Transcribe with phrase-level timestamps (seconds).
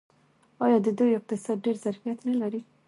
[0.65, 2.61] آیا د دوی اقتصاد ډیر ظرفیت نلري؟